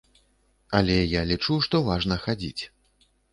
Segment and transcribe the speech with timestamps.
[0.79, 2.63] Але я лічу, што важна хадзіць.